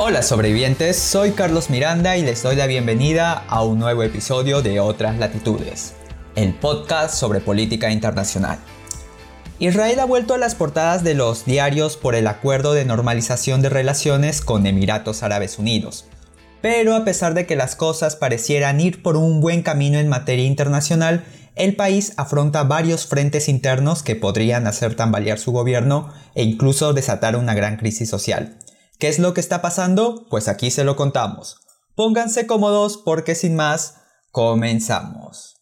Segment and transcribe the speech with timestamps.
[0.00, 4.78] Hola sobrevivientes, soy Carlos Miranda y les doy la bienvenida a un nuevo episodio de
[4.78, 5.94] Otras Latitudes,
[6.36, 8.60] el podcast sobre política internacional.
[9.58, 13.70] Israel ha vuelto a las portadas de los diarios por el acuerdo de normalización de
[13.70, 16.04] relaciones con Emiratos Árabes Unidos.
[16.62, 20.46] Pero a pesar de que las cosas parecieran ir por un buen camino en materia
[20.46, 21.24] internacional,
[21.56, 27.34] el país afronta varios frentes internos que podrían hacer tambalear su gobierno e incluso desatar
[27.34, 28.56] una gran crisis social.
[28.98, 30.26] ¿Qué es lo que está pasando?
[30.28, 31.60] Pues aquí se lo contamos.
[31.94, 33.98] Pónganse cómodos porque sin más,
[34.32, 35.54] comenzamos.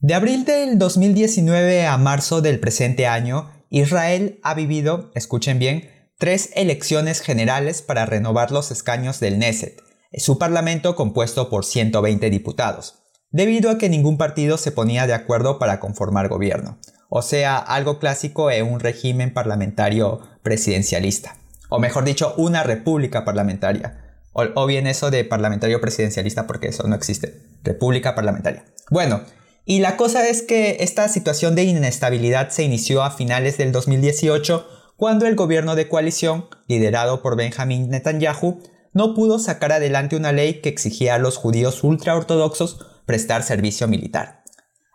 [0.00, 5.88] De abril del 2019 a marzo del presente año, Israel ha vivido, escuchen bien,
[6.18, 9.80] tres elecciones generales para renovar los escaños del Neset,
[10.14, 12.96] su parlamento compuesto por 120 diputados,
[13.30, 17.98] debido a que ningún partido se ponía de acuerdo para conformar gobierno o sea, algo
[17.98, 21.36] clásico en un régimen parlamentario presidencialista,
[21.68, 24.04] o mejor dicho, una república parlamentaria.
[24.32, 27.42] O, bien eso de parlamentario presidencialista porque eso no existe.
[27.64, 28.64] República parlamentaria.
[28.88, 29.22] Bueno,
[29.64, 34.68] y la cosa es que esta situación de inestabilidad se inició a finales del 2018
[34.96, 40.60] cuando el gobierno de coalición, liderado por Benjamin Netanyahu, no pudo sacar adelante una ley
[40.60, 44.37] que exigía a los judíos ultraortodoxos prestar servicio militar.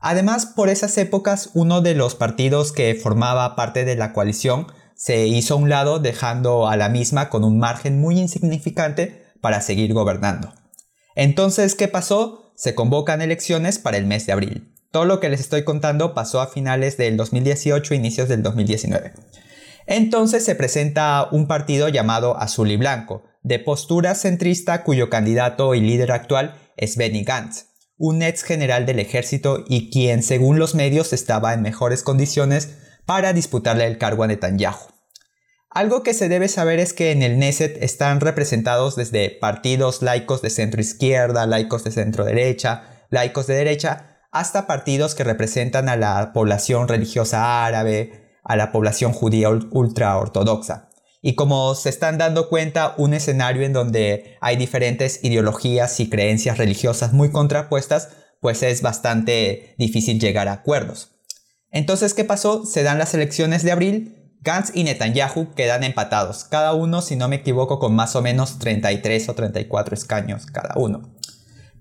[0.00, 5.26] Además, por esas épocas, uno de los partidos que formaba parte de la coalición se
[5.26, 9.92] hizo a un lado dejando a la misma con un margen muy insignificante para seguir
[9.92, 10.52] gobernando.
[11.14, 12.52] Entonces, ¿qué pasó?
[12.56, 14.74] Se convocan elecciones para el mes de abril.
[14.90, 19.12] Todo lo que les estoy contando pasó a finales del 2018 e inicios del 2019.
[19.86, 25.80] Entonces se presenta un partido llamado Azul y Blanco, de postura centrista cuyo candidato y
[25.80, 27.69] líder actual es Benny Gantz
[28.00, 33.34] un ex general del ejército y quien según los medios estaba en mejores condiciones para
[33.34, 34.88] disputarle el cargo a Netanyahu.
[35.68, 40.40] Algo que se debe saber es que en el Neset están representados desde partidos laicos
[40.40, 45.96] de centro izquierda, laicos de centro derecha, laicos de derecha, hasta partidos que representan a
[45.96, 50.89] la población religiosa árabe, a la población judía ultra ortodoxa
[51.22, 56.58] y como se están dando cuenta, un escenario en donde hay diferentes ideologías y creencias
[56.58, 58.08] religiosas muy contrapuestas,
[58.40, 61.10] pues es bastante difícil llegar a acuerdos.
[61.70, 62.64] Entonces, ¿qué pasó?
[62.64, 67.28] Se dan las elecciones de abril, Gantz y Netanyahu quedan empatados, cada uno, si no
[67.28, 71.14] me equivoco, con más o menos 33 o 34 escaños cada uno.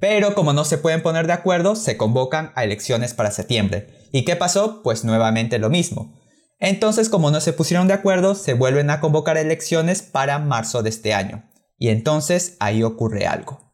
[0.00, 3.88] Pero como no se pueden poner de acuerdo, se convocan a elecciones para septiembre.
[4.12, 4.82] ¿Y qué pasó?
[4.82, 6.15] Pues nuevamente lo mismo.
[6.58, 10.88] Entonces, como no se pusieron de acuerdo, se vuelven a convocar elecciones para marzo de
[10.88, 11.44] este año.
[11.78, 13.66] Y entonces ahí ocurre algo.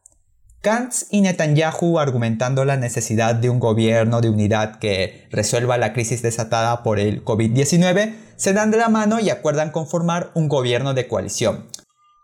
[0.61, 6.21] Gantz y Netanyahu argumentando la necesidad de un gobierno de unidad que resuelva la crisis
[6.21, 11.07] desatada por el COVID-19, se dan de la mano y acuerdan conformar un gobierno de
[11.07, 11.67] coalición.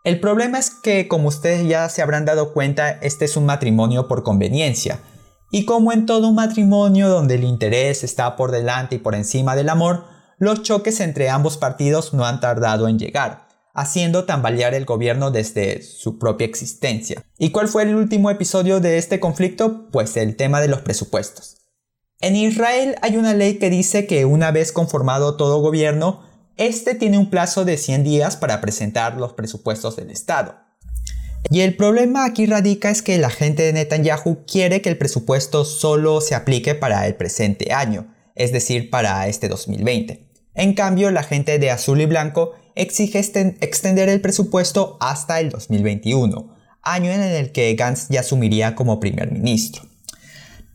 [0.05, 4.07] El problema es que, como ustedes ya se habrán dado cuenta, este es un matrimonio
[4.07, 4.99] por conveniencia.
[5.51, 9.67] Y como en todo matrimonio donde el interés está por delante y por encima del
[9.67, 10.05] amor,
[10.39, 15.81] los choques entre ambos partidos no han tardado en llegar, haciendo tambalear el gobierno desde
[15.83, 17.23] su propia existencia.
[17.37, 19.89] ¿Y cuál fue el último episodio de este conflicto?
[19.91, 21.57] Pues el tema de los presupuestos.
[22.21, 26.23] En Israel hay una ley que dice que una vez conformado todo gobierno,
[26.57, 30.55] este tiene un plazo de 100 días para presentar los presupuestos del Estado.
[31.49, 35.65] Y el problema aquí radica es que la gente de Netanyahu quiere que el presupuesto
[35.65, 40.28] solo se aplique para el presente año, es decir, para este 2020.
[40.59, 46.53] En cambio, la gente de azul y blanco exige extender el presupuesto hasta el 2021,
[46.81, 49.83] año en el que Gantz ya asumiría como primer ministro.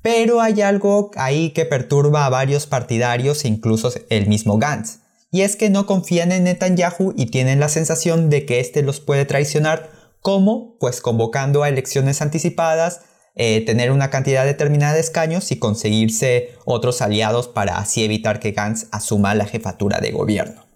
[0.00, 5.00] Pero hay algo ahí que perturba a varios partidarios e incluso el mismo Gantz,
[5.31, 9.01] y es que no confían en Netanyahu y tienen la sensación de que éste los
[9.01, 9.91] puede traicionar
[10.22, 13.03] como pues convocando a elecciones anticipadas
[13.37, 18.53] eh, tener una cantidad determinada de escaños y conseguirse otros aliados para así evitar que
[18.53, 20.66] Gantz asuma la jefatura de gobierno.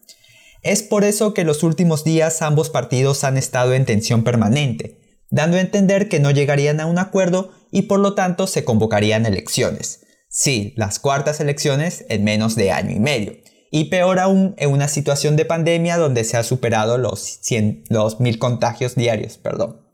[0.63, 4.99] Es por eso que los últimos días ambos partidos han estado en tensión permanente,
[5.31, 9.25] dando a entender que no llegarían a un acuerdo y por lo tanto se convocarían
[9.25, 10.01] elecciones.
[10.29, 13.35] Sí, las cuartas elecciones en menos de año y medio.
[13.71, 18.19] Y peor aún en una situación de pandemia donde se ha superado los, 100, los
[18.19, 19.39] mil contagios diarios.
[19.39, 19.88] Perdón.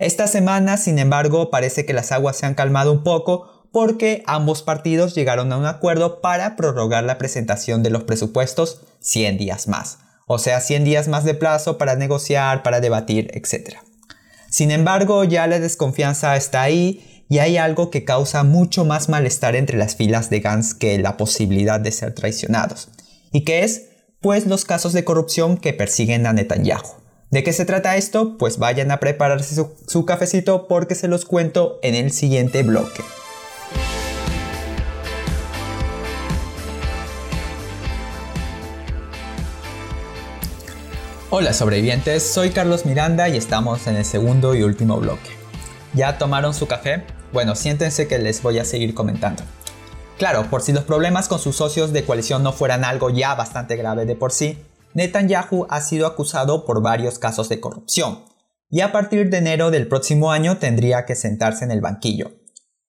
[0.00, 4.62] Esta semana, sin embargo, parece que las aguas se han calmado un poco porque ambos
[4.62, 9.98] partidos llegaron a un acuerdo para prorrogar la presentación de los presupuestos 100 días más,
[10.26, 13.76] o sea, 100 días más de plazo para negociar, para debatir, etc.
[14.48, 19.54] Sin embargo, ya la desconfianza está ahí y hay algo que causa mucho más malestar
[19.54, 22.88] entre las filas de Gantz que la posibilidad de ser traicionados,
[23.32, 23.90] y que es,
[24.22, 27.00] pues, los casos de corrupción que persiguen a Netanyahu
[27.30, 28.36] ¿De qué se trata esto?
[28.38, 29.54] Pues vayan a prepararse
[29.86, 33.04] su, cafecito porque se los cuento en el siguiente bloque.
[41.30, 45.30] Hola sobrevivientes, soy Carlos Miranda y estamos en el segundo y último bloque.
[45.94, 47.04] ¿Ya tomaron su café?
[47.32, 49.44] Bueno, siéntense que les voy a seguir comentando.
[50.18, 53.76] Claro, por si los problemas con sus socios de coalición no fueran algo ya bastante
[53.76, 54.58] grave de por sí,
[54.94, 58.24] Netanyahu ha sido acusado por varios casos de corrupción,
[58.68, 62.32] y a partir de enero del próximo año tendría que sentarse en el banquillo.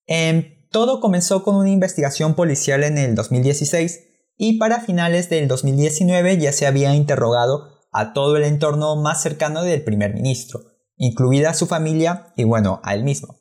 [0.05, 3.99] Em, todo comenzó con una investigación policial en el 2016
[4.37, 9.63] y para finales del 2019 ya se había interrogado a todo el entorno más cercano
[9.63, 10.61] del primer ministro,
[10.97, 13.39] incluida su familia y bueno, a él mismo.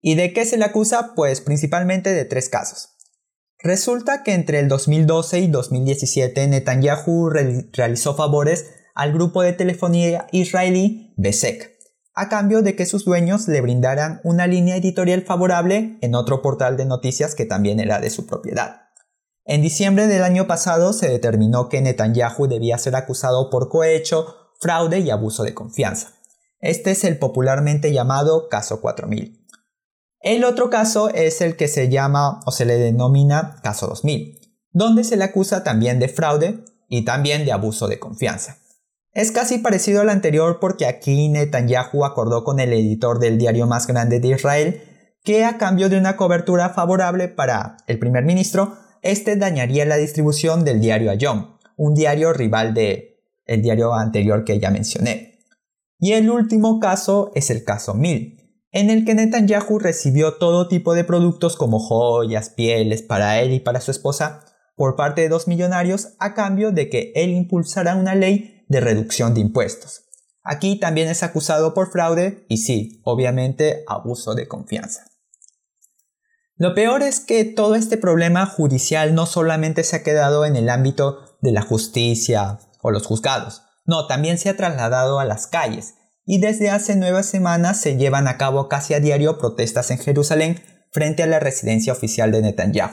[0.00, 1.12] ¿Y de qué se le acusa?
[1.14, 2.91] Pues principalmente de tres casos.
[3.62, 7.30] Resulta que entre el 2012 y 2017 Netanyahu
[7.72, 11.78] realizó favores al grupo de telefonía israelí Besek,
[12.12, 16.76] a cambio de que sus dueños le brindaran una línea editorial favorable en otro portal
[16.76, 18.88] de noticias que también era de su propiedad.
[19.44, 24.98] En diciembre del año pasado se determinó que Netanyahu debía ser acusado por cohecho, fraude
[24.98, 26.14] y abuso de confianza.
[26.58, 29.41] Este es el popularmente llamado caso 4000.
[30.22, 34.38] El otro caso es el que se llama o se le denomina caso 2000,
[34.70, 38.58] donde se le acusa también de fraude y también de abuso de confianza.
[39.12, 43.88] Es casi parecido al anterior porque aquí Netanyahu acordó con el editor del diario más
[43.88, 44.82] grande de Israel
[45.24, 50.64] que a cambio de una cobertura favorable para el primer ministro este dañaría la distribución
[50.64, 55.40] del diario Ayom, un diario rival de el diario anterior que ya mencioné.
[55.98, 58.41] Y el último caso es el caso 1000,
[58.72, 63.60] en el que Netanyahu recibió todo tipo de productos como joyas, pieles para él y
[63.60, 64.44] para su esposa
[64.76, 69.34] por parte de dos millonarios a cambio de que él impulsara una ley de reducción
[69.34, 70.06] de impuestos.
[70.42, 75.04] Aquí también es acusado por fraude y sí, obviamente abuso de confianza.
[76.56, 80.70] Lo peor es que todo este problema judicial no solamente se ha quedado en el
[80.70, 85.94] ámbito de la justicia o los juzgados, no, también se ha trasladado a las calles
[86.24, 90.60] y desde hace nueve semanas se llevan a cabo casi a diario protestas en Jerusalén
[90.92, 92.92] frente a la residencia oficial de Netanyahu.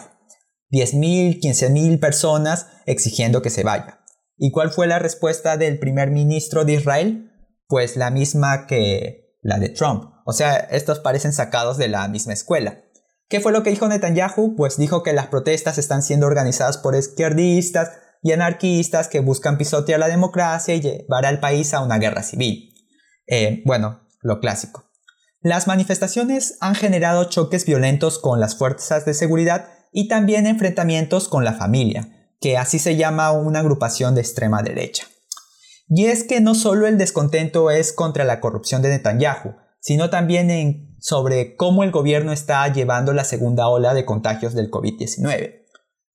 [0.71, 4.01] 10.000, 15.000 personas exigiendo que se vaya.
[4.37, 7.31] ¿Y cuál fue la respuesta del primer ministro de Israel?
[7.67, 10.05] Pues la misma que la de Trump.
[10.25, 12.83] O sea, estos parecen sacados de la misma escuela.
[13.27, 14.55] ¿Qué fue lo que dijo Netanyahu?
[14.55, 17.91] Pues dijo que las protestas están siendo organizadas por izquierdistas
[18.21, 22.68] y anarquistas que buscan pisotear la democracia y llevar al país a una guerra civil.
[23.29, 24.85] Eh, bueno, lo clásico.
[25.41, 31.45] Las manifestaciones han generado choques violentos con las fuerzas de seguridad y también enfrentamientos con
[31.45, 35.07] la familia, que así se llama una agrupación de extrema derecha.
[35.87, 40.95] Y es que no solo el descontento es contra la corrupción de Netanyahu, sino también
[40.99, 45.65] sobre cómo el gobierno está llevando la segunda ola de contagios del COVID-19.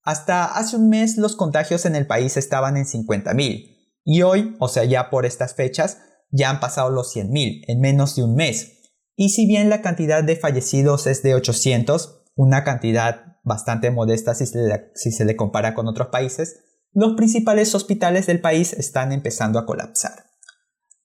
[0.02, 3.70] Hasta hace un mes los contagios en el país estaban en 50.000
[4.04, 5.98] y hoy, o sea ya por estas fechas,
[6.34, 8.90] ya han pasado los 100.000 en menos de un mes.
[9.16, 14.46] Y si bien la cantidad de fallecidos es de 800, una cantidad bastante modesta si
[14.46, 16.60] se, le, si se le compara con otros países,
[16.92, 20.24] los principales hospitales del país están empezando a colapsar.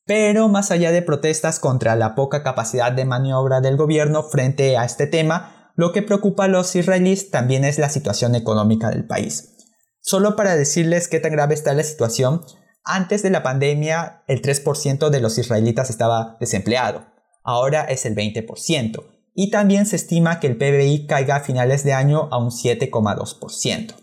[0.06, 4.86] Pero más allá de protestas contra la poca capacidad de maniobra del gobierno frente a
[4.86, 9.56] este tema, lo que preocupa a los israelíes también es la situación económica del país.
[10.02, 12.42] Solo para decirles qué tan grave está la situación,
[12.84, 17.06] antes de la pandemia el 3% de los israelitas estaba desempleado,
[17.44, 21.94] ahora es el 20%, y también se estima que el PBI caiga a finales de
[21.94, 23.96] año a un 7,2%.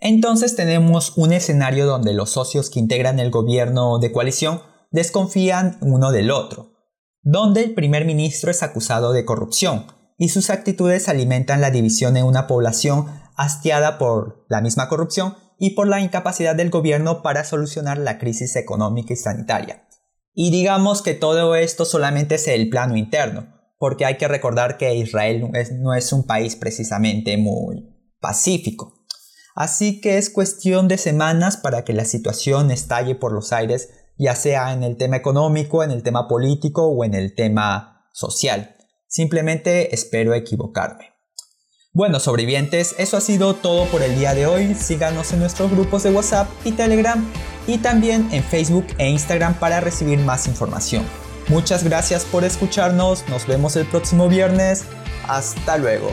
[0.00, 6.12] Entonces tenemos un escenario donde los socios que integran el gobierno de coalición desconfían uno
[6.12, 6.72] del otro,
[7.22, 9.86] donde el primer ministro es acusado de corrupción
[10.16, 15.70] y sus actitudes alimentan la división en una población hastiada por la misma corrupción y
[15.70, 19.88] por la incapacidad del gobierno para solucionar la crisis económica y sanitaria.
[20.34, 24.94] Y digamos que todo esto solamente es el plano interno, porque hay que recordar que
[24.94, 25.50] Israel
[25.80, 27.88] no es un país precisamente muy
[28.20, 29.04] pacífico.
[29.54, 34.34] Así que es cuestión de semanas para que la situación estalle por los aires ya
[34.34, 38.76] sea en el tema económico, en el tema político o en el tema social.
[39.06, 41.17] Simplemente espero equivocarme.
[41.98, 44.76] Bueno, sobrevivientes, eso ha sido todo por el día de hoy.
[44.76, 47.28] Síganos en nuestros grupos de WhatsApp y Telegram
[47.66, 51.04] y también en Facebook e Instagram para recibir más información.
[51.48, 54.84] Muchas gracias por escucharnos, nos vemos el próximo viernes.
[55.26, 56.12] Hasta luego.